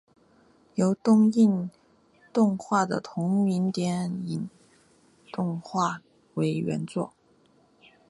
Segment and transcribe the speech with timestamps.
[0.73, 1.69] 由东映
[2.33, 4.39] 动画的同名电视
[5.31, 6.01] 动画
[6.33, 7.13] 为原作。